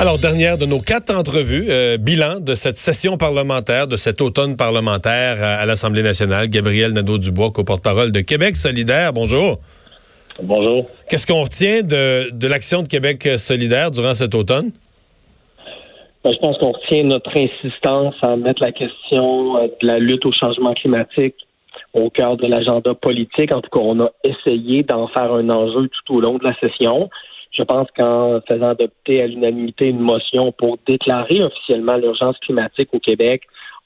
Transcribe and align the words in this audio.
Alors, 0.00 0.16
dernière 0.16 0.58
de 0.58 0.64
nos 0.64 0.78
quatre 0.78 1.12
entrevues, 1.12 1.66
euh, 1.70 1.96
bilan 1.96 2.38
de 2.38 2.54
cette 2.54 2.76
session 2.76 3.16
parlementaire, 3.16 3.88
de 3.88 3.96
cet 3.96 4.20
automne 4.20 4.56
parlementaire 4.56 5.42
à, 5.42 5.66
l'Assemblée 5.66 6.04
nationale. 6.04 6.48
Gabriel 6.48 6.92
Nadeau-Dubois, 6.92 7.50
co-porte-parole 7.50 8.12
de 8.12 8.20
Québec 8.20 8.56
solidaire. 8.56 9.12
Bonjour. 9.12 9.58
Bonjour. 10.40 10.84
Qu'est-ce 11.10 11.26
qu'on 11.26 11.42
retient 11.42 11.82
de, 11.82 12.30
de 12.30 12.46
l'action 12.46 12.84
de 12.84 12.88
Québec 12.88 13.28
solidaire 13.38 13.90
durant 13.90 14.14
cet 14.14 14.36
automne? 14.36 14.70
Ben, 16.22 16.32
je 16.32 16.38
pense 16.38 16.56
qu'on 16.58 16.70
retient 16.70 17.02
notre 17.02 17.36
insistance 17.36 18.14
à 18.22 18.36
mettre 18.36 18.62
la 18.62 18.70
question 18.70 19.56
euh, 19.56 19.66
de 19.82 19.86
la 19.88 19.98
lutte 19.98 20.24
au 20.26 20.32
changement 20.32 20.74
climatique 20.74 21.34
au 21.92 22.08
cœur 22.10 22.36
de 22.36 22.46
l'agenda 22.46 22.94
politique. 22.94 23.52
En 23.52 23.60
tout 23.60 23.70
cas, 23.70 23.80
on 23.82 23.98
a 24.00 24.10
essayé 24.22 24.84
d'en 24.84 25.08
faire 25.08 25.32
un 25.32 25.50
enjeu 25.50 25.88
tout 25.88 26.14
au 26.14 26.20
long 26.20 26.38
de 26.38 26.44
la 26.44 26.54
session. 26.60 27.10
Je 27.50 27.62
pense 27.62 27.88
qu'en 27.96 28.40
faisant 28.48 28.70
adopter 28.70 29.22
à 29.22 29.26
l'unanimité 29.26 29.88
une 29.88 30.00
motion 30.00 30.52
pour 30.52 30.78
déclarer 30.86 31.42
officiellement 31.42 31.96
l'urgence 31.96 32.38
climatique 32.38 32.90
au 32.92 32.98
Québec, 32.98 33.42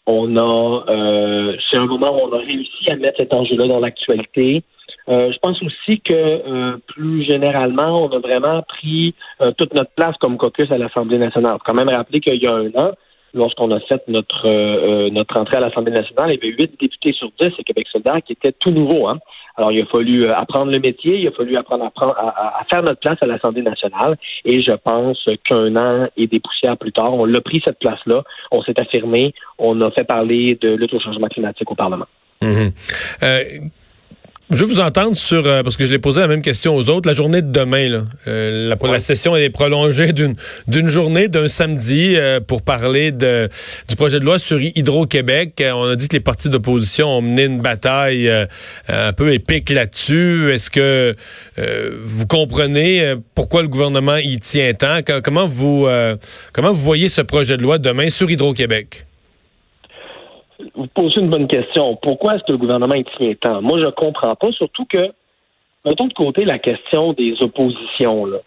on 0.07 0.37
a, 0.37 0.85
euh, 0.89 1.57
c'est 1.71 1.77
un 1.77 1.87
moment 1.87 2.17
où 2.17 2.29
on 2.29 2.33
a 2.33 2.39
réussi 2.39 2.91
à 2.91 2.97
mettre 2.97 3.19
cet 3.21 3.33
enjeu-là 3.33 3.69
dans 3.69 3.79
l'actualité. 3.79 4.65
Euh, 5.09 5.33
je 5.33 5.39
pense 5.39 5.61
aussi 5.63 6.01
que 6.01 6.13
euh, 6.15 6.77
plus 6.89 7.25
généralement, 7.25 8.05
on 8.05 8.11
a 8.11 8.19
vraiment 8.19 8.63
pris 8.63 9.15
euh, 9.43 9.53
toute 9.53 9.75
notre 9.75 9.91
place 9.93 10.17
comme 10.21 10.37
caucus 10.37 10.71
à 10.71 10.79
l'Assemblée 10.79 11.19
nationale. 11.19 11.53
Faut 11.55 11.65
quand 11.67 11.75
même 11.75 11.89
rappeler 11.89 12.21
qu'il 12.21 12.43
y 12.43 12.47
a 12.47 12.55
un 12.55 12.71
an, 12.75 12.93
lorsqu'on 13.35 13.71
a 13.71 13.81
fait 13.81 14.03
notre 14.09 15.09
notre 15.09 15.39
entrée 15.39 15.57
à 15.57 15.61
l'Assemblée 15.61 15.93
nationale, 15.93 16.31
il 16.31 16.35
y 16.35 16.39
avait 16.39 16.57
huit 16.57 16.73
députés 16.81 17.13
sur 17.13 17.31
dix 17.41 17.53
à 17.59 17.63
Québec 17.63 17.87
solidaire 17.91 18.21
qui 18.25 18.33
étaient 18.33 18.53
tout 18.53 18.71
nouveaux. 18.71 19.09
Hein. 19.09 19.19
Alors, 19.57 19.71
il 19.71 19.83
a 19.83 19.87
fallu 19.87 20.25
euh, 20.25 20.35
apprendre 20.35 20.73
le 20.73 20.79
métier, 20.79 21.19
il 21.19 21.29
a 21.29 21.33
fallu 21.33 21.57
apprendre 21.57 21.91
à, 21.95 22.65
faire 22.71 22.83
notre 22.83 23.01
place 23.01 23.19
à 23.21 23.27
l'Assemblée 23.27 23.63
nationale. 23.63 24.17
Et 24.45 24.63
je 24.63 24.73
pense 24.73 25.29
qu'un 25.45 25.77
an 25.77 26.09
et 26.17 26.27
des 26.27 26.41
poussières 26.41 26.79
plus 26.79 26.93
tard, 26.93 27.13
on 27.13 27.25
l'a 27.25 27.41
pris 27.41 27.61
cette 27.65 27.79
place-là, 27.79 28.23
on 28.51 28.63
s'est 28.63 28.81
affirmé, 28.81 29.35
on 29.59 29.81
a 29.83 29.91
fait 29.91 30.05
parler 30.05 30.59
de 30.61 30.75
lutte 30.75 30.95
au 30.95 31.01
changement 31.01 31.29
climatique 31.29 31.71
au 31.71 31.75
Parlement. 31.75 32.07
Mm-hmm. 32.41 32.73
euh, 33.23 33.43
je 34.55 34.59
veux 34.59 34.67
vous 34.67 34.81
entendre 34.81 35.17
sur, 35.17 35.47
euh, 35.47 35.63
parce 35.63 35.77
que 35.77 35.87
je 35.87 35.93
l'ai 35.93 35.99
posé 35.99 36.21
la 36.21 36.27
même 36.27 36.43
question 36.43 36.75
aux 36.75 36.91
autres, 36.91 37.09
la 37.09 37.15
journée 37.15 37.43
de 37.43 37.51
demain. 37.51 37.89
Là. 37.89 38.03
Euh, 38.29 38.69
la, 38.69 38.89
la, 38.89 39.01
session 39.01 39.35
est 39.35 39.51
prolongée 39.51 40.13
d'une 40.13 40.35
d'une 40.69 40.89
journée, 40.89 41.29
d'un 41.29 41.49
samedi, 41.49 42.15
euh, 42.17 42.41
pour 42.41 42.63
parler 42.63 43.13
de, 43.13 43.49
du 43.89 43.97
projet 43.97 44.21
de 44.21 44.25
loi 44.25 44.39
sur 44.39 44.61
Hydro-Québec. 44.61 45.63
On 45.75 45.89
a 45.89 45.97
dit 45.97 46.09
que 46.09 46.17
les 46.17 46.21
partis 46.21 46.51
d'opposition 46.51 47.09
ont 47.09 47.23
mené 47.23 47.45
une 47.45 47.61
bataille 47.61 48.31
un 48.89 49.13
peu 49.13 49.33
épique 49.33 49.71
là-dessus. 49.71 50.51
Est-ce 50.53 50.71
que 50.71 51.15
vous 52.05 52.27
comprenez 52.27 53.15
pourquoi 53.35 53.63
le 53.63 53.69
gouvernement 53.69 54.17
y 54.17 54.39
tient 54.39 54.73
tant? 54.75 55.01
Comment 55.23 55.47
vous, 55.47 55.87
comment 56.53 56.73
vous 56.73 56.83
voyez 56.83 57.09
ce 57.09 57.21
projet 57.23 57.57
de 57.57 57.63
loi 57.63 57.79
demain 57.79 58.11
sur 58.11 58.31
Hydro-Québec? 58.31 59.07
Vous 60.75 60.87
posez 60.89 61.21
une 61.21 61.31
bonne 61.31 61.49
question. 61.49 61.97
Pourquoi 61.97 62.37
est-ce 62.37 62.45
que 62.45 62.53
le 62.53 62.59
gouvernement 62.59 62.95
y 62.95 63.05
tient 63.05 63.35
tant? 63.41 63.63
Moi, 63.63 63.79
je 63.79 63.87
ne 63.87 63.91
comprends 63.91 64.35
pas, 64.37 64.53
surtout 64.53 64.85
que, 64.85 65.13
mettons 65.85 66.07
de 66.07 66.15
côté 66.15 66.45
la 66.45 66.59
question 66.59 67.13
des 67.13 67.35
oppositions. 67.41 68.27
Là. 68.27 68.39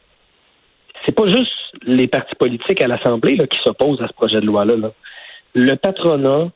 C'est 1.06 1.16
pas 1.16 1.28
juste 1.28 1.52
les 1.84 2.08
partis 2.08 2.36
politiques 2.36 2.84
à 2.84 2.88
l'Assemblée 2.88 3.38
qui 3.38 3.58
s'opposent 3.64 4.02
à 4.02 4.08
ce 4.08 4.14
projet 4.14 4.42
de 4.42 4.46
loi-là. 4.46 4.76
Le 5.54 5.76
patronat, 5.76 6.50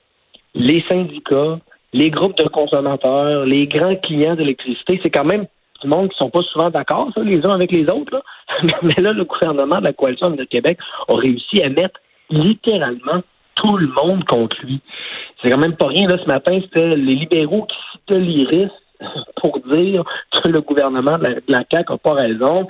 les 0.55 0.83
syndicats, 0.89 1.59
les 1.93 2.09
groupes 2.09 2.37
de 2.37 2.47
consommateurs, 2.47 3.45
les 3.45 3.67
grands 3.67 3.95
clients 3.95 4.35
d'électricité, 4.35 4.99
c'est 5.01 5.09
quand 5.09 5.25
même 5.25 5.45
du 5.81 5.87
monde 5.87 6.09
qui 6.09 6.17
sont 6.17 6.29
pas 6.29 6.41
souvent 6.43 6.69
d'accord, 6.69 7.11
les 7.17 7.45
uns 7.45 7.53
avec 7.53 7.71
les 7.71 7.87
autres. 7.89 8.21
Mais 8.83 9.01
là, 9.01 9.13
le 9.13 9.23
gouvernement 9.23 9.79
de 9.79 9.85
la 9.85 9.93
coalition 9.93 10.29
de 10.31 10.43
Québec 10.43 10.77
a 11.07 11.15
réussi 11.15 11.61
à 11.63 11.69
mettre 11.69 11.99
littéralement 12.29 13.21
tout 13.61 13.77
le 13.77 13.87
monde 13.87 14.23
contre 14.25 14.57
lui. 14.63 14.81
C'est 15.41 15.49
quand 15.49 15.57
même 15.57 15.75
pas 15.75 15.87
rien. 15.87 16.07
Là, 16.07 16.17
ce 16.17 16.27
matin, 16.27 16.59
c'était 16.61 16.95
les 16.95 17.15
libéraux 17.15 17.65
qui 17.65 17.77
citaient 17.91 18.19
l'IRIS 18.19 18.71
pour 19.41 19.59
dire 19.59 20.03
que 20.31 20.49
le 20.49 20.61
gouvernement 20.61 21.17
de 21.17 21.41
la, 21.47 21.63
CAQ 21.71 21.93
n'a 21.93 21.97
pas 21.97 22.13
raison. 22.13 22.67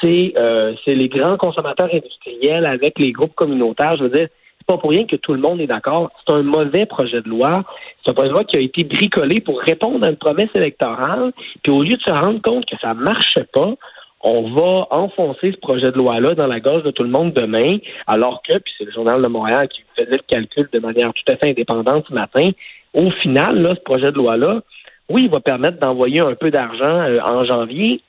C'est 0.00 0.34
euh, 0.36 0.74
les 0.86 1.08
grands 1.08 1.36
consommateurs 1.36 1.88
industriels 1.92 2.66
avec 2.66 2.98
les 2.98 3.12
groupes 3.12 3.34
communautaires. 3.34 3.96
Je 3.96 4.04
veux 4.04 4.10
dire, 4.10 4.28
c'est 4.58 4.66
pas 4.66 4.76
pour 4.76 4.90
rien 4.90 5.06
que 5.06 5.16
tout 5.16 5.32
le 5.32 5.40
monde 5.40 5.60
est 5.60 5.66
d'accord. 5.66 6.10
C'est 6.26 6.34
un 6.34 6.42
mauvais 6.42 6.86
projet 6.86 7.22
de 7.22 7.28
loi. 7.28 7.64
C'est 8.04 8.10
un 8.10 8.14
projet 8.14 8.28
de 8.28 8.34
loi 8.34 8.44
qui 8.44 8.56
a 8.56 8.60
été 8.60 8.84
bricolé 8.84 9.40
pour 9.40 9.60
répondre 9.60 10.06
à 10.06 10.10
une 10.10 10.16
promesse 10.16 10.50
électorale. 10.54 11.32
Puis 11.62 11.72
au 11.72 11.82
lieu 11.82 11.96
de 11.96 12.02
se 12.02 12.12
rendre 12.12 12.42
compte 12.42 12.66
que 12.66 12.76
ça 12.80 12.92
marchait 12.94 13.48
pas, 13.52 13.74
on 14.22 14.50
va 14.50 14.86
enfoncer 14.90 15.52
ce 15.52 15.56
projet 15.56 15.90
de 15.90 15.96
loi-là 15.96 16.34
dans 16.34 16.46
la 16.46 16.60
gorge 16.60 16.82
de 16.82 16.90
tout 16.90 17.02
le 17.02 17.08
monde 17.08 17.32
demain, 17.32 17.78
alors 18.06 18.42
que, 18.42 18.58
puis 18.58 18.72
c'est 18.76 18.84
le 18.84 18.92
Journal 18.92 19.22
de 19.22 19.28
Montréal 19.28 19.68
qui 19.68 19.82
faisait 19.96 20.10
le 20.10 20.22
calcul 20.28 20.68
de 20.72 20.78
manière 20.78 21.12
tout 21.14 21.32
à 21.32 21.36
fait 21.36 21.50
indépendante 21.50 22.04
ce 22.08 22.14
matin, 22.14 22.50
au 22.94 23.10
final, 23.10 23.74
ce 23.76 23.80
projet 23.82 24.12
de 24.12 24.16
loi-là, 24.16 24.60
oui, 25.08 25.22
il 25.24 25.30
va 25.30 25.40
permettre 25.40 25.78
d'envoyer 25.78 26.20
un 26.20 26.34
peu 26.34 26.50
d'argent 26.50 27.00
euh, 27.00 27.20
en 27.20 27.44
janvier, 27.44 28.00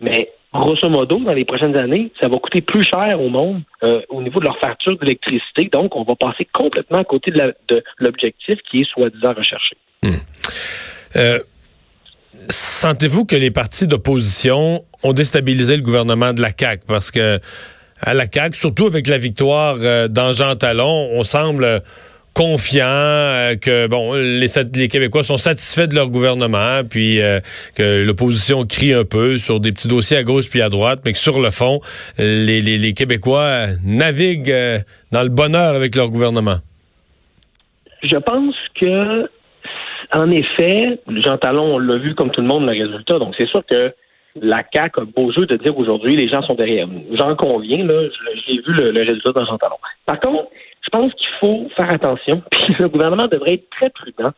mais 0.00 0.30
grosso 0.52 0.88
modo, 0.88 1.18
dans 1.18 1.32
les 1.32 1.44
prochaines 1.44 1.76
années, 1.76 2.12
ça 2.20 2.28
va 2.28 2.38
coûter 2.38 2.60
plus 2.60 2.84
cher 2.84 3.20
au 3.20 3.28
monde 3.28 3.62
euh, 3.82 4.02
au 4.08 4.22
niveau 4.22 4.38
de 4.40 4.44
leur 4.44 4.58
facture 4.58 4.96
d'électricité. 4.98 5.68
Donc, 5.72 5.96
on 5.96 6.04
va 6.04 6.14
passer 6.14 6.46
complètement 6.52 6.98
à 6.98 7.04
côté 7.04 7.32
de 7.32 7.82
l'objectif 7.98 8.58
qui 8.70 8.78
est 8.78 8.90
soi-disant 8.90 9.32
recherché. 9.34 9.76
Hmm. 10.02 10.14
Euh, 11.16 11.38
Sentez-vous 12.48 13.24
que 13.24 13.36
les 13.36 13.50
partis 13.50 13.86
d'opposition 13.86 14.84
ont 15.02 15.12
déstabilisé 15.12 15.76
le 15.76 15.82
gouvernement 15.82 16.32
de 16.32 16.42
la 16.42 16.50
CAQ? 16.56 16.84
Parce 16.86 17.10
que 17.10 17.38
à 18.00 18.14
la 18.14 18.26
CAQ, 18.30 18.56
surtout 18.56 18.86
avec 18.86 19.06
la 19.06 19.18
victoire 19.18 19.76
euh, 19.80 20.08
Talon, 20.08 21.10
on 21.12 21.24
semble 21.24 21.82
confiant 22.34 22.84
euh, 22.86 23.54
que 23.54 23.86
bon 23.86 24.12
les, 24.14 24.88
Québécois 24.88 25.22
sont 25.22 25.38
satisfaits 25.38 25.86
de 25.86 25.94
leur 25.94 26.10
gouvernement, 26.10 26.82
puis 26.88 27.22
euh, 27.22 27.40
que 27.76 28.04
l'opposition 28.04 28.66
crie 28.66 28.92
un 28.92 29.04
peu 29.04 29.38
sur 29.38 29.60
des 29.60 29.72
petits 29.72 29.88
dossiers 29.88 30.18
à 30.18 30.24
gauche 30.24 30.50
puis 30.50 30.60
à 30.60 30.68
droite, 30.68 31.00
mais 31.04 31.12
que 31.12 31.18
sur 31.18 31.40
le 31.40 31.50
fond, 31.50 31.80
les 32.18 32.92
Québécois 32.92 33.66
naviguent 33.84 34.50
euh, 34.50 34.78
dans 35.12 35.22
le 35.22 35.28
bonheur 35.28 35.76
avec 35.76 35.94
leur 35.94 36.10
gouvernement. 36.10 36.56
Je 38.02 38.16
pense 38.16 38.54
que 38.78 39.30
en 40.14 40.30
effet, 40.30 41.00
Jean 41.08 41.38
Talon, 41.38 41.74
on 41.74 41.78
l'a 41.78 41.96
vu 41.96 42.14
comme 42.14 42.30
tout 42.30 42.40
le 42.40 42.46
monde, 42.46 42.66
le 42.66 42.72
résultat. 42.72 43.18
Donc, 43.18 43.34
c'est 43.38 43.48
sûr 43.48 43.64
que 43.66 43.92
la 44.40 44.62
CAQ 44.72 45.00
a 45.00 45.04
beau 45.04 45.32
jeu 45.32 45.46
de 45.46 45.56
dire 45.56 45.76
aujourd'hui, 45.76 46.16
les 46.16 46.28
gens 46.28 46.42
sont 46.42 46.54
derrière 46.54 46.86
nous. 46.86 47.04
J'en 47.12 47.36
conviens, 47.36 47.84
là, 47.84 48.08
j'ai 48.46 48.54
vu 48.54 48.72
le, 48.72 48.90
résultat 49.00 49.32
dans 49.32 49.44
Jean 49.44 49.58
Talon. 49.58 49.76
Par 50.06 50.20
contre, 50.20 50.48
je 50.82 50.90
pense 50.90 51.12
qu'il 51.14 51.28
faut 51.40 51.68
faire 51.76 51.92
attention, 51.92 52.42
puis 52.50 52.74
le 52.78 52.88
gouvernement 52.88 53.28
devrait 53.28 53.54
être 53.54 53.70
très 53.70 53.90
prudent 53.90 54.32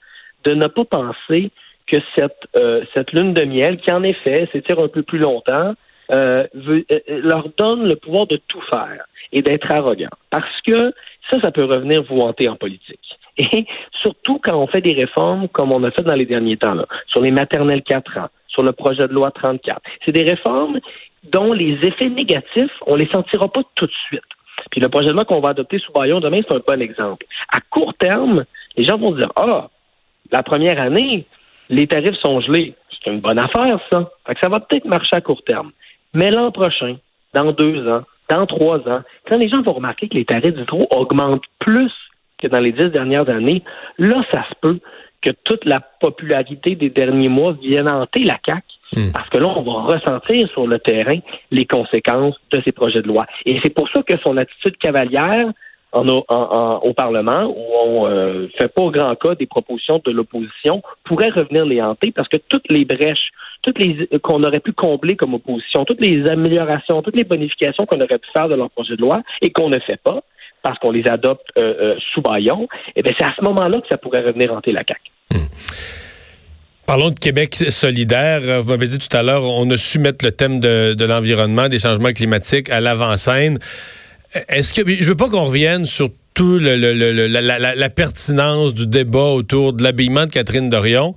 de 0.45 0.55
ne 0.55 0.67
pas 0.67 0.85
penser 0.85 1.51
que 1.87 1.97
cette, 2.17 2.49
euh, 2.57 2.85
cette 2.95 3.13
lune 3.13 3.33
de 3.33 3.45
miel, 3.45 3.79
qui 3.79 3.91
en 3.93 4.03
effet 4.03 4.49
s'étire 4.53 4.79
un 4.81 4.89
peu 4.89 5.03
plus 5.03 5.19
longtemps, 5.19 5.75
euh, 6.13 6.47
veut, 6.55 6.85
euh, 6.91 7.01
leur 7.09 7.49
donne 7.59 7.89
le 7.89 7.97
pouvoir 7.97 8.27
de 8.27 8.37
tout 8.49 8.61
faire 8.71 9.05
et 9.33 9.43
d'être 9.43 9.71
arrogant. 9.71 10.11
Parce 10.31 10.61
que 10.67 10.93
ça, 11.31 11.41
ça 11.41 11.51
peut 11.51 11.65
revenir 11.65 12.03
vous 12.05 12.21
hanter 12.21 12.49
en 12.49 12.57
politique. 12.57 13.19
Et 13.39 13.67
surtout 14.03 14.39
quand 14.43 14.57
on 14.57 14.67
fait 14.67 14.81
des 14.81 14.95
réformes 14.95 15.49
comme 15.49 15.73
on 15.73 15.83
a 15.85 15.91
fait 15.91 16.03
dans 16.03 16.15
les 16.15 16.27
derniers 16.27 16.57
temps, 16.57 16.75
là, 16.75 16.87
sur 17.07 17.21
les 17.21 17.31
maternelles 17.31 17.83
4 17.83 18.19
ans, 18.19 18.29
sur 18.49 18.63
le 18.63 18.73
projet 18.73 19.07
de 19.07 19.13
loi 19.13 19.31
34. 19.31 19.81
C'est 20.05 20.13
des 20.13 20.23
réformes 20.23 20.81
dont 21.25 21.53
les 21.53 21.79
effets 21.83 22.09
négatifs, 22.09 22.73
on 22.87 22.97
les 22.97 23.09
sentira 23.09 23.49
pas 23.49 23.63
tout 23.75 23.87
de 23.87 23.93
suite. 24.07 24.23
Puis 24.71 24.81
le 24.81 24.89
projet 24.89 25.09
de 25.09 25.13
loi 25.13 25.25
qu'on 25.25 25.41
va 25.41 25.51
adopter 25.51 25.79
sous 25.79 25.93
Bayon 25.93 26.21
demain, 26.21 26.41
c'est 26.49 26.57
un 26.57 26.63
bon 26.67 26.81
exemple. 26.81 27.27
À 27.53 27.59
court 27.71 27.95
terme, 27.95 28.45
les 28.77 28.85
gens 28.85 28.97
vont 28.97 29.13
dire 29.13 29.31
Ah, 29.37 29.69
la 30.33 30.43
première 30.43 30.81
année, 30.81 31.27
les 31.69 31.87
tarifs 31.87 32.19
sont 32.23 32.41
gelés. 32.41 32.75
C'est 32.91 33.11
une 33.11 33.21
bonne 33.21 33.39
affaire, 33.39 33.79
ça. 33.91 34.11
Fait 34.27 34.35
que 34.35 34.41
ça 34.41 34.49
va 34.49 34.61
peut-être 34.61 34.87
marcher 34.87 35.17
à 35.17 35.21
court 35.21 35.43
terme. 35.45 35.73
Mais 36.15 36.31
l'an 36.31 36.51
prochain, 36.51 36.97
dans 37.35 37.53
deux 37.53 37.87
ans, 37.89 38.03
dans 38.31 38.47
trois 38.47 38.79
ans, 38.89 39.03
quand 39.29 39.39
les 39.39 39.49
gens 39.49 39.63
vont 39.63 39.75
remarquer 39.75 40.09
que 40.09 40.15
les 40.15 40.25
tarifs 40.25 40.55
d'hydro 40.55 40.87
augmentent 40.91 41.45
plus 41.59 41.93
que 42.39 42.47
dans 42.49 42.61
les 42.61 42.73
dix 42.73 42.91
dernières 42.91 43.29
années, 43.29 43.63
là, 43.99 44.23
ça 44.33 44.45
se 44.49 44.55
peut 44.61 44.79
que 45.23 45.31
toute 45.45 45.65
la 45.65 45.81
popularité 45.81 46.75
des 46.75 46.91
derniers 46.91 47.29
mois 47.29 47.57
vienne 47.61 47.89
hanter 47.89 48.25
la 48.25 48.39
CAQ. 48.45 48.63
Hmm. 48.93 49.13
Parce 49.13 49.29
que 49.29 49.39
là, 49.39 49.49
on 49.49 49.63
va 49.63 49.95
ressentir 49.95 50.49
sur 50.51 50.67
le 50.67 50.79
terrain 50.79 51.19
les 51.51 51.65
conséquences 51.65 52.37
de 52.53 52.63
ces 52.65 52.73
projets 52.73 53.03
de 53.03 53.09
loi. 53.09 53.27
Et 53.45 53.59
c'est 53.63 53.75
pour 53.75 53.89
ça 53.89 54.03
que 54.03 54.17
son 54.19 54.37
attitude 54.37 54.77
cavalière 54.79 55.49
au 55.93 56.93
Parlement, 56.95 57.45
où 57.45 57.65
on 57.85 58.07
euh, 58.07 58.49
fait 58.59 58.69
pas 58.69 58.89
grand 58.91 59.15
cas 59.15 59.35
des 59.35 59.47
propositions 59.47 60.01
de 60.05 60.11
l'opposition, 60.11 60.83
pourrait 61.05 61.31
revenir 61.31 61.65
les 61.65 61.81
hanter 61.81 62.13
parce 62.13 62.29
que 62.29 62.37
toutes 62.37 62.71
les 62.71 62.85
brèches, 62.85 63.31
toutes 63.63 63.79
les 63.79 64.07
qu'on 64.23 64.43
aurait 64.43 64.61
pu 64.61 64.73
combler 64.73 65.17
comme 65.17 65.35
opposition, 65.35 65.85
toutes 65.85 66.01
les 66.01 66.29
améliorations, 66.29 67.03
toutes 67.03 67.17
les 67.17 67.25
bonifications 67.25 67.87
qu'on 67.87 68.01
aurait 68.01 68.19
pu 68.19 68.29
faire 68.33 68.49
de 68.49 68.55
leur 68.55 68.71
projet 68.71 68.97
de 68.97 69.01
loi 69.01 69.23
et 69.41 69.51
qu'on 69.51 69.71
ne 69.71 69.79
fait 69.79 70.01
pas, 70.03 70.23
parce 70.67 70.81
qu'on 70.81 70.91
les 70.91 71.07
adopte 71.07 71.47
euh, 71.57 71.75
euh, 71.81 71.95
sous 72.13 72.21
baillon, 72.21 72.67
eh 72.97 73.03
bien, 73.03 73.13
c'est 73.17 73.25
à 73.25 73.33
ce 73.39 73.45
moment-là 73.45 73.81
que 73.81 73.87
ça 73.89 73.99
pourrait 73.99 74.23
revenir 74.23 74.53
hanter 74.53 74.73
la 74.73 74.83
CAQ. 74.83 75.01
Hmm. 75.33 75.47
Parlons 76.89 77.11
de 77.11 77.21
Québec 77.21 77.55
solidaire. 77.55 78.41
Vous 78.63 78.71
m'avez 78.71 78.89
dit 78.89 78.99
tout 78.99 79.17
à 79.17 79.23
l'heure, 79.23 79.45
on 79.45 79.71
a 79.71 79.77
su 79.77 80.01
mettre 80.01 80.25
le 80.25 80.33
thème 80.33 80.59
de, 80.59 81.05
l'environnement, 81.05 81.69
des 81.69 81.79
changements 81.79 82.13
climatiques 82.13 82.69
à 82.69 82.81
l'avant-scène. 82.81 83.59
est-ce 84.49 84.75
que 84.75 84.83
je 84.91 85.09
veux 85.09 85.15
pas 85.15 85.29
qu'on 85.29 85.45
revienne 85.45 85.87
sur 85.87 86.09
tout 86.35 86.59
le, 86.59 86.75
la, 87.29 87.91
pertinence 87.91 88.75
du 88.75 88.89
débat 88.89 89.21
autour 89.21 89.73
de 89.73 89.85
l'habillement 89.85 90.27
de 90.27 90.33
Catherine 90.33 90.69
Dorion. 90.69 91.15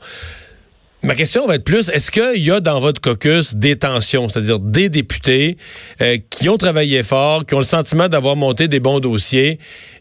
Ma 1.01 1.15
question 1.15 1.47
va 1.47 1.55
être 1.55 1.63
plus, 1.63 1.87
est-ce 1.89 2.11
qu'il 2.11 2.43
y 2.43 2.51
a 2.51 2.59
dans 2.59 2.81
votre 2.81 2.99
caucus 2.99 3.55
des 3.55 3.77
tensions, 3.77 4.27
c'est-à-dire 4.27 4.59
des 4.59 4.89
députés 4.89 5.55
euh, 6.01 6.17
qui 6.29 6.49
ont 6.49 6.57
travaillé 6.57 7.03
fort, 7.03 7.45
qui 7.45 7.55
ont 7.55 7.59
le 7.59 7.63
sentiment 7.63 8.09
d'avoir 8.09 8.35
monté 8.35 8.67
des 8.67 8.81
bons 8.81 8.99
dossiers 8.99 9.59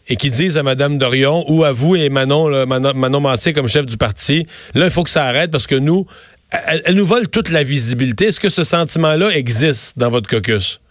et 0.09 0.17
qui 0.17 0.29
disent 0.29 0.57
à 0.57 0.63
Mme 0.63 0.97
Dorion 0.97 1.45
ou 1.47 1.63
à 1.63 1.71
vous 1.71 1.95
et 1.95 2.09
Manon, 2.09 2.65
Manon, 2.65 3.21
Massé 3.21 3.53
comme 3.53 3.69
chef 3.69 3.85
du 3.85 3.95
parti, 3.95 4.45
là, 4.75 4.85
il 4.85 4.91
faut 4.91 5.03
que 5.03 5.09
ça 5.09 5.23
arrête 5.23 5.51
parce 5.51 5.67
que 5.67 5.75
nous, 5.75 6.05
elle, 6.51 6.95
nous 6.95 7.05
vole 7.05 7.29
toute 7.29 7.49
la 7.49 7.63
visibilité. 7.63 8.25
Est-ce 8.25 8.41
que 8.41 8.49
ce 8.49 8.65
sentiment-là 8.65 9.29
existe 9.29 9.97
dans 9.97 10.09
votre 10.09 10.29
caucus? 10.29 10.81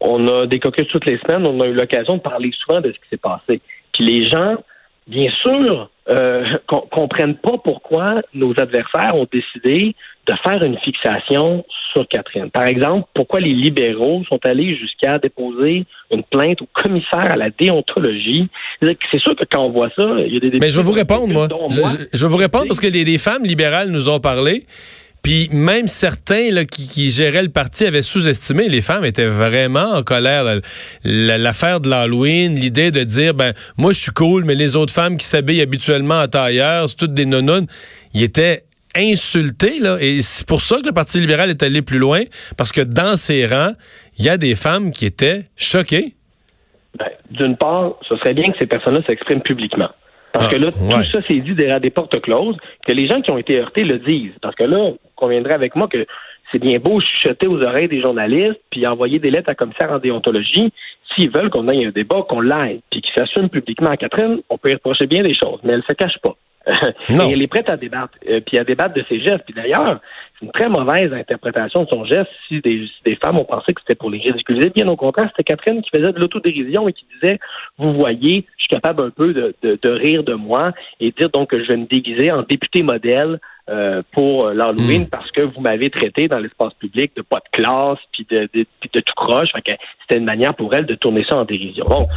On 0.00 0.26
a 0.26 0.46
des 0.46 0.58
caucus 0.58 0.88
toutes 0.88 1.06
les 1.06 1.18
semaines. 1.18 1.46
On 1.46 1.60
a 1.60 1.66
eu 1.66 1.72
l'occasion 1.74 2.16
de 2.16 2.22
parler 2.22 2.50
souvent 2.64 2.80
de 2.80 2.88
ce 2.88 2.94
qui 2.94 3.08
s'est 3.10 3.16
passé. 3.16 3.60
Puis 3.92 4.04
les 4.04 4.28
gens, 4.28 4.56
bien 5.08 5.30
sûr, 5.42 5.90
euh, 6.08 6.44
comprennent 6.90 7.36
pas 7.36 7.58
pourquoi 7.62 8.22
nos 8.34 8.52
adversaires 8.58 9.14
ont 9.14 9.26
décidé 9.30 9.94
de 10.26 10.34
faire 10.44 10.62
une 10.62 10.78
fixation 10.78 11.64
sur 11.92 12.06
Catherine. 12.06 12.50
Par 12.50 12.66
exemple, 12.66 13.08
pourquoi 13.14 13.40
les 13.40 13.54
libéraux 13.54 14.22
sont 14.28 14.38
allés 14.44 14.76
jusqu'à 14.76 15.18
déposer 15.18 15.86
une 16.10 16.22
plainte 16.22 16.60
au 16.60 16.68
commissaire 16.74 17.32
à 17.32 17.36
la 17.36 17.48
déontologie. 17.50 18.48
C'est 19.10 19.18
sûr 19.18 19.34
que 19.34 19.44
quand 19.50 19.64
on 19.64 19.70
voit 19.70 19.90
ça, 19.96 20.04
il 20.26 20.34
y 20.34 20.36
a 20.36 20.40
des... 20.40 20.58
Mais 20.58 20.70
je 20.70 20.76
vais 20.76 20.82
vous 20.82 20.92
répondre, 20.92 21.32
moi. 21.32 21.48
Je, 21.70 22.22
vais 22.22 22.28
vous 22.28 22.36
répondre 22.36 22.66
parce 22.68 22.80
que 22.80 22.88
les 22.88 23.18
femmes 23.18 23.44
libérales 23.44 23.90
nous 23.90 24.08
ont 24.08 24.20
parlé. 24.20 24.64
Puis 25.28 25.50
même 25.52 25.88
certains 25.88 26.48
qui, 26.64 27.10
géraient 27.10 27.42
le 27.42 27.50
parti 27.50 27.84
avaient 27.84 28.00
sous-estimé. 28.00 28.70
Les 28.70 28.80
femmes 28.80 29.04
étaient 29.04 29.26
vraiment 29.26 29.96
en 29.96 30.02
colère. 30.02 30.46
L'affaire 31.04 31.80
de 31.80 31.90
l'Halloween, 31.90 32.54
l'idée 32.54 32.90
de 32.90 33.04
dire, 33.04 33.34
ben 33.34 33.52
moi 33.76 33.92
je 33.92 33.98
suis 33.98 34.10
cool, 34.10 34.46
mais 34.46 34.54
les 34.54 34.74
autres 34.74 34.94
femmes 34.94 35.18
qui 35.18 35.26
s'habillent 35.26 35.60
habituellement 35.60 36.22
en 36.22 36.28
tailleur, 36.28 36.88
c'est 36.88 36.96
toutes 36.96 37.12
des 37.12 37.26
nonounes. 37.26 37.66
Ils 38.14 38.22
étaient 38.22 38.62
insultés. 38.96 39.80
Là, 39.80 39.98
et 40.00 40.22
c'est 40.22 40.48
pour 40.48 40.62
ça 40.62 40.80
que 40.80 40.86
le 40.86 40.92
Parti 40.92 41.20
libéral 41.20 41.50
est 41.50 41.62
allé 41.62 41.82
plus 41.82 41.98
loin, 41.98 42.22
parce 42.56 42.72
que 42.72 42.80
dans 42.80 43.16
ses 43.16 43.46
rangs, 43.46 43.74
il 44.18 44.24
y 44.24 44.30
a 44.30 44.38
des 44.38 44.54
femmes 44.54 44.92
qui 44.92 45.04
étaient 45.04 45.42
choquées. 45.58 46.14
Ben, 46.98 47.10
D'une 47.32 47.58
part, 47.58 47.96
ce 48.08 48.16
serait 48.16 48.32
bien 48.32 48.50
que 48.50 48.56
ces 48.58 48.66
personnes-là 48.66 49.02
s'expriment 49.06 49.42
publiquement. 49.42 49.90
Parce 50.32 50.48
que 50.48 50.56
là, 50.56 50.68
ah, 50.72 50.98
tout 50.98 51.04
ça 51.04 51.22
s'est 51.22 51.40
dit 51.40 51.54
derrière 51.54 51.80
des 51.80 51.90
portes 51.90 52.20
closes, 52.20 52.58
que 52.86 52.92
les 52.92 53.06
gens 53.06 53.20
qui 53.20 53.30
ont 53.32 53.38
été 53.38 53.58
heurtés 53.58 53.84
le 53.84 53.98
disent. 53.98 54.36
Parce 54.40 54.54
que 54.54 54.64
là, 54.64 54.78
on 54.78 54.98
conviendrait 55.16 55.54
avec 55.54 55.74
moi 55.74 55.88
que 55.88 56.06
c'est 56.50 56.58
bien 56.58 56.78
beau 56.78 57.00
chuchoter 57.00 57.46
aux 57.46 57.62
oreilles 57.62 57.88
des 57.88 58.00
journalistes, 58.00 58.60
puis 58.70 58.86
envoyer 58.86 59.18
des 59.18 59.30
lettres 59.30 59.50
à 59.50 59.54
commissaire 59.54 59.92
en 59.92 59.98
déontologie. 59.98 60.72
S'ils 61.14 61.30
veulent 61.30 61.50
qu'on 61.50 61.68
ait 61.68 61.86
un 61.86 61.90
débat, 61.90 62.22
qu'on 62.28 62.40
l'aide, 62.40 62.80
puis 62.90 63.00
qu'ils 63.00 63.14
s'assument 63.14 63.48
publiquement 63.48 63.90
à 63.90 63.96
Catherine, 63.96 64.40
on 64.48 64.58
peut 64.58 64.70
y 64.70 64.74
reprocher 64.74 65.06
bien 65.06 65.22
des 65.22 65.34
choses, 65.34 65.60
mais 65.64 65.74
elle 65.74 65.84
se 65.88 65.94
cache 65.94 66.18
pas. 66.22 66.36
et 66.68 67.32
elle 67.32 67.42
est 67.42 67.46
prête 67.46 67.70
à 67.70 67.76
débattre, 67.76 68.18
euh, 68.28 68.40
puis 68.46 68.58
à 68.58 68.64
débattre 68.64 68.94
de 68.94 69.04
ses 69.08 69.20
gestes. 69.20 69.44
Puis 69.46 69.54
d'ailleurs, 69.54 70.00
c'est 70.38 70.46
une 70.46 70.52
très 70.52 70.68
mauvaise 70.68 71.12
interprétation 71.12 71.82
de 71.82 71.88
son 71.88 72.04
geste 72.04 72.30
si 72.46 72.60
des, 72.60 73.16
femmes 73.22 73.38
ont 73.38 73.44
pensé 73.44 73.74
que 73.74 73.80
c'était 73.80 73.94
pour 73.94 74.10
les 74.10 74.18
ridiculiser. 74.18 74.70
Bien 74.70 74.86
au 74.88 74.96
contraire, 74.96 75.28
c'était 75.30 75.44
Catherine 75.44 75.82
qui 75.82 75.90
faisait 75.90 76.12
de 76.12 76.18
l'autodérision 76.18 76.88
et 76.88 76.92
qui 76.92 77.06
disait, 77.14 77.38
vous 77.76 77.92
voyez, 77.94 78.46
je 78.56 78.62
suis 78.62 78.68
capable 78.68 79.02
un 79.02 79.10
peu 79.10 79.32
de, 79.32 79.54
de, 79.62 79.88
rire 79.88 80.22
de 80.22 80.34
moi 80.34 80.72
et 81.00 81.10
dire 81.12 81.30
donc 81.30 81.50
que 81.50 81.62
je 81.62 81.68
vais 81.68 81.76
me 81.76 81.86
déguiser 81.86 82.30
en 82.30 82.42
député 82.42 82.82
modèle 82.82 83.40
euh, 83.68 84.02
pour 84.12 84.48
l'Halloween 84.48 85.02
hmm. 85.02 85.10
parce 85.10 85.30
que 85.30 85.42
vous 85.42 85.60
m'avez 85.60 85.90
traité 85.90 86.26
dans 86.26 86.38
l'espace 86.38 86.72
public 86.74 87.12
de 87.16 87.20
pas 87.20 87.36
de 87.36 87.50
classe 87.52 87.98
puis 88.12 88.26
de, 88.30 88.48
de, 88.54 88.64
de 88.94 89.00
tout 89.00 89.12
croche. 89.14 89.50
c'était 89.54 90.18
une 90.18 90.24
manière 90.24 90.54
pour 90.54 90.72
elle 90.74 90.86
de 90.86 90.94
tourner 90.94 91.22
ça 91.28 91.36
en 91.36 91.44
dérision. 91.44 91.84
Bon, 91.84 92.08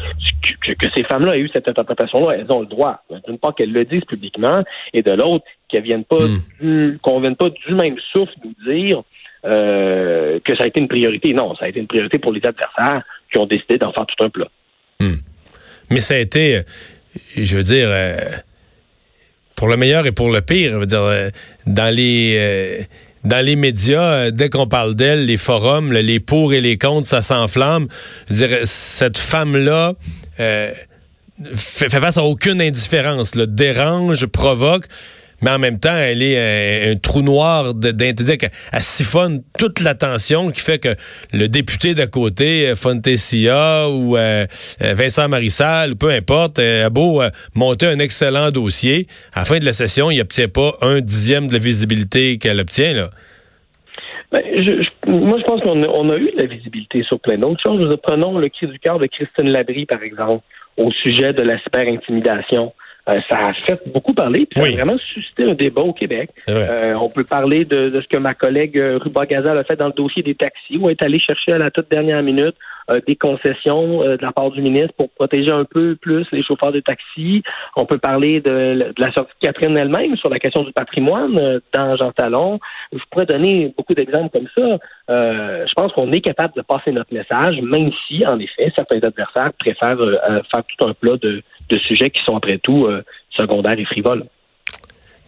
que, 0.61 0.87
ces 0.95 1.03
femmes-là 1.03 1.35
aient 1.35 1.41
eu 1.41 1.49
cette 1.51 1.67
interprétation-là, 1.67 2.37
elles 2.37 2.51
ont 2.51 2.61
le 2.61 2.67
droit. 2.67 3.03
D'une 3.27 3.37
part 3.37 3.53
qu'elles 3.53 3.73
le 3.73 3.83
disent 3.83 4.05
publiquement 4.05 4.63
et 4.93 5.01
de 5.01 5.11
l'autre 5.11 5.43
qu'elles 5.67 5.83
viennent 5.83 6.05
pas 6.05 6.25
hmm. 6.61 6.97
qu'on 7.01 7.19
vienne 7.19 7.35
pas 7.35 7.49
du 7.49 7.75
même 7.75 7.97
souffle 8.13 8.33
nous 8.45 8.73
dire 8.73 9.03
euh, 9.43 10.39
que 10.45 10.55
ça 10.55 10.63
a 10.63 10.67
été 10.67 10.79
une 10.79 10.87
priorité. 10.87 11.33
Non, 11.33 11.55
ça 11.57 11.65
a 11.65 11.67
été 11.67 11.81
une 11.81 11.87
priorité 11.87 12.17
pour 12.17 12.31
les 12.31 12.45
adversaires 12.45 13.03
qui 13.29 13.39
ont 13.39 13.45
décidé 13.45 13.77
d'en 13.77 13.91
faire 13.91 14.05
tout 14.05 14.23
un 14.23 14.29
plat. 14.29 14.47
Hmm. 15.01 15.15
Mais 15.89 15.99
ça 15.99 16.13
a 16.13 16.19
été, 16.19 16.61
je 17.35 17.57
veux 17.57 17.63
dire. 17.63 17.89
Euh, 17.89 18.15
pour 19.61 19.69
le 19.69 19.77
meilleur 19.77 20.07
et 20.07 20.11
pour 20.11 20.31
le 20.31 20.41
pire. 20.41 20.71
Je 20.73 20.77
veux 20.77 20.85
dire, 20.87 21.03
euh, 21.03 21.29
dans 21.67 21.93
les 21.93 22.35
euh, 22.35 22.81
dans 23.23 23.45
médias, 23.59 24.01
euh, 24.01 24.31
dès 24.31 24.49
qu'on 24.49 24.65
parle 24.65 24.95
d'elle, 24.95 25.25
les 25.25 25.37
forums, 25.37 25.93
les 25.93 26.19
pour 26.19 26.51
et 26.51 26.61
les 26.61 26.79
contre, 26.79 27.07
ça 27.07 27.21
s'enflamme. 27.21 27.87
Dire, 28.31 28.57
cette 28.63 29.19
femme-là 29.19 29.93
fait, 30.35 31.89
face 31.89 32.17
à 32.17 32.23
aucune 32.23 32.59
indifférence, 32.59 33.35
le 33.35 33.45
dérange, 33.45 34.25
provoque 34.25 34.85
mais 35.41 35.51
en 35.51 35.59
même 35.59 35.79
temps, 35.79 35.95
elle 35.95 36.21
est 36.21 36.91
un, 36.91 36.95
trou 36.97 37.21
noir 37.21 37.73
d'intérêt 37.73 38.37
Elle 38.71 38.81
siphonne 38.81 39.41
toute 39.57 39.79
l'attention 39.79 40.51
qui 40.51 40.61
fait 40.61 40.79
que 40.79 40.95
le 41.33 41.47
député 41.47 41.93
d'à 41.93 42.07
côté, 42.07 42.69
euh, 42.69 42.75
Fontesia 42.75 43.89
ou 43.89 44.17
euh, 44.17 44.45
euh, 44.81 44.93
Vincent 44.93 45.27
Marissal, 45.29 45.95
peu 45.95 46.09
importe, 46.09 46.59
a 46.59 46.89
beau 46.89 47.21
monter 47.55 47.87
un 47.87 47.99
excellent 47.99 48.51
dossier, 48.51 49.07
à 49.33 49.39
la 49.39 49.45
fin 49.45 49.59
de 49.59 49.65
la 49.65 49.73
session, 49.73 50.11
il 50.11 50.17
n'obtient 50.17 50.47
pas 50.47 50.73
un 50.81 51.01
dixième 51.01 51.47
de 51.47 51.53
la 51.53 51.59
visibilité 51.59 52.37
qu'elle 52.37 52.59
obtient. 52.59 52.93
Là. 52.93 53.09
Ben, 54.31 54.41
moi, 55.07 55.37
je 55.39 55.43
pense 55.43 55.61
qu'on 55.61 56.09
a, 56.09 56.17
eu 56.17 56.31
de 56.31 56.37
la 56.37 56.45
visibilité 56.45 57.03
sur 57.03 57.19
plein 57.19 57.37
d'autres 57.37 57.61
choses. 57.61 57.97
Prenons 58.01 58.37
le 58.37 58.47
cri 58.47 58.67
du 58.67 58.79
cœur 58.79 58.97
de 58.97 59.07
Christine 59.07 59.51
Labrie, 59.51 59.85
par 59.85 60.01
exemple, 60.03 60.43
au 60.77 60.89
sujet 60.91 61.33
de 61.33 61.41
la 61.41 61.59
super-intimidation. 61.59 62.73
Euh, 63.09 63.19
ça 63.27 63.39
a 63.39 63.53
fait 63.53 63.79
beaucoup 63.91 64.13
parler, 64.13 64.45
puis 64.45 64.61
ça 64.61 64.67
a 64.67 64.71
vraiment 64.71 64.97
suscité 64.99 65.43
un 65.43 65.55
débat 65.55 65.81
au 65.81 65.93
Québec. 65.93 66.29
Euh, 66.47 66.93
on 66.93 67.09
peut 67.09 67.23
parler 67.23 67.65
de, 67.65 67.99
ce 67.99 68.07
que 68.07 68.17
ma 68.17 68.35
collègue 68.35 68.77
euh, 68.77 68.99
Ruba 69.01 69.25
Gazal 69.25 69.57
a 69.57 69.63
fait 69.63 69.75
dans 69.75 69.87
le 69.87 69.93
dossier 69.93 70.21
des 70.21 70.35
taxis, 70.35 70.77
où 70.77 70.87
elle 70.87 70.97
est 70.99 71.03
allée 71.03 71.19
chercher 71.19 71.53
à 71.53 71.57
la 71.57 71.71
toute 71.71 71.89
dernière 71.89 72.21
minute 72.21 72.55
des 73.07 73.15
concessions 73.15 74.01
de 74.01 74.17
la 74.21 74.31
part 74.31 74.51
du 74.51 74.61
ministre 74.61 74.93
pour 74.97 75.09
protéger 75.11 75.51
un 75.51 75.65
peu 75.65 75.95
plus 75.95 76.25
les 76.31 76.43
chauffeurs 76.43 76.71
de 76.71 76.79
taxi. 76.79 77.43
On 77.75 77.85
peut 77.85 77.97
parler 77.97 78.41
de, 78.41 78.93
la 78.97 79.11
sortie 79.11 79.33
de 79.41 79.47
Catherine 79.47 79.77
elle-même 79.77 80.15
sur 80.17 80.29
la 80.29 80.39
question 80.39 80.63
du 80.63 80.71
patrimoine 80.71 81.61
dans 81.73 81.95
Jean 81.95 82.11
Talon. 82.11 82.59
Je 82.91 83.03
pourrais 83.09 83.25
donner 83.25 83.73
beaucoup 83.77 83.93
d'exemples 83.93 84.29
comme 84.29 84.47
ça. 84.57 84.77
je 85.09 85.73
pense 85.75 85.91
qu'on 85.93 86.11
est 86.11 86.21
capable 86.21 86.53
de 86.55 86.61
passer 86.61 86.91
notre 86.91 87.13
message, 87.13 87.61
même 87.61 87.91
si, 88.07 88.25
en 88.25 88.39
effet, 88.39 88.71
certains 88.75 88.97
adversaires 88.97 89.51
préfèrent 89.59 89.97
faire 90.51 90.63
tout 90.63 90.85
un 90.85 90.93
plat 90.93 91.17
de, 91.17 91.43
sujets 91.87 92.09
qui 92.09 92.21
sont 92.23 92.35
après 92.35 92.57
tout 92.57 92.85
euh, 92.85 93.03
secondaires 93.29 93.79
et 93.79 93.85
frivoles. 93.85 94.25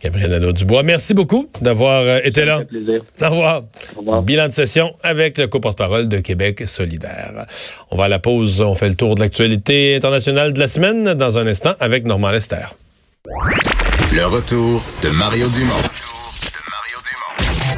Gabriel 0.04 0.32
Nadeau-Dubois, 0.32 0.84
merci 0.84 1.14
beaucoup 1.14 1.50
d'avoir 1.62 2.02
euh, 2.02 2.20
été 2.24 2.44
là. 2.44 2.66
plaisir. 2.66 3.02
Au 3.22 3.30
revoir. 3.30 3.64
Au 3.96 4.00
revoir. 4.00 4.22
Bilan 4.22 4.48
de 4.50 4.54
session 4.54 4.94
avec 5.02 5.38
le 5.38 5.48
co-porte-parole 5.48 6.10
de 6.10 6.20
Québec 6.20 6.64
solidaire. 6.68 7.46
On 7.90 7.96
va 7.96 8.06
à 8.06 8.08
la 8.10 8.20
pause. 8.20 8.60
On 8.60 8.76
fait 8.76 8.90
le 8.90 8.96
tour 8.96 9.16
de 9.16 9.22
l'actualité 9.22 9.96
internationale 9.96 10.52
de 10.52 10.60
la 10.60 10.68
semaine 10.68 11.14
dans 11.14 11.38
un 11.38 11.48
instant 11.48 11.74
avec 11.80 12.06
Normand 12.06 12.32
Lester. 12.32 12.76
Le 14.14 14.26
retour 14.26 14.84
de 15.02 15.10
Mario 15.10 15.48
Dumont. 15.50 16.13